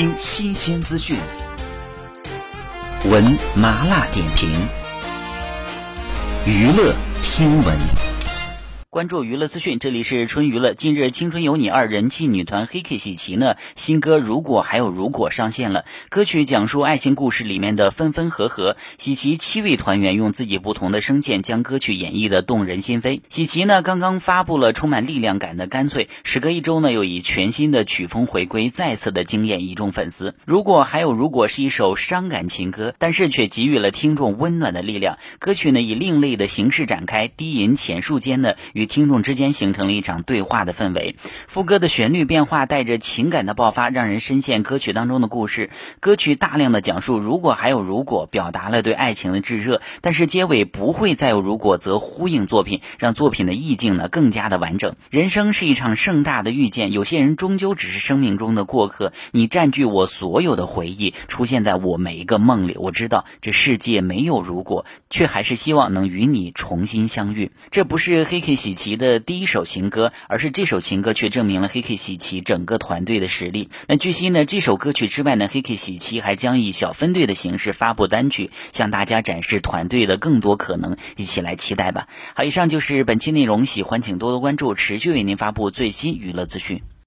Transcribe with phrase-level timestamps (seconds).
[0.00, 1.18] 听新鲜资讯，
[3.04, 4.48] 闻麻辣点评，
[6.46, 8.09] 娱乐听闻。
[8.90, 10.74] 关注娱乐资讯，这里是春娱乐。
[10.74, 15.84] 近日，《青春有你二》人气女团黑 K 喜琪呢新歌《如果还有如果》上线了。
[16.08, 23.20] 歌曲讲述爱情故事里面的分分合合，喜琪七位团员用自己不同的声线将歌曲演绎的动人心扉。
[23.28, 30.34] 喜琪呢刚刚发布了充满力量感的《干脆》，时隔一周呢又以全新的曲风回归，再次的惊艳一众粉丝。
[30.44, 35.16] 如果还有如果是一首伤感情歌，但是却给予了听众温暖的力量。
[35.38, 38.54] 歌曲呢以另类的形式展开，低吟浅述间呢。
[38.79, 41.14] 与与听众之间形成了一场对话的氛围，
[41.46, 45.68] 副歌的旋律变化带着情感的爆发，让人深陷歌曲当中的故事。
[46.00, 54.96] 歌曲大量的讲述如果还有如果，表达了对爱情的炙热，但是结尾不会再有如果，则呼应作品，让作品的意境呢更加的完整。
[55.10, 59.12] 人生是一场盛大的遇见，有些人终究只是生命中的过客。
[59.32, 62.78] 你占据我所有的回忆，出现在我每一个梦里。
[62.78, 67.50] 我知道这世界没有如果，却还是希望能与你重新相遇。
[67.70, 68.69] 这不是黑 K 喜。
[68.70, 73.68] 喜琪的第一首情歌，而是这首情歌却证明了黑 K 喜琪整个团队的实力。
[73.88, 80.96] 那据悉呢，这首歌曲之外呢，黑 K 喜琪还将以小分队的形式发布单曲，向大家展示团队的更多可能。
[81.16, 82.06] 一起来期待吧。
[82.34, 86.80] 好，以上就是本期内容，喜欢请多多关注，持续为您发布最新娱乐资讯。